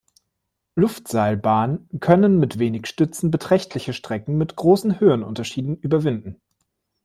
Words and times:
Luftseilbahn 0.73 1.87
können 1.99 2.39
mit 2.39 2.57
wenig 2.57 2.87
Stützen 2.87 3.29
beträchtliche 3.29 3.93
Strecken 3.93 4.35
mit 4.35 4.55
großen 4.55 4.99
Höhenunterschieden 4.99 5.77
überwinden. 5.77 6.41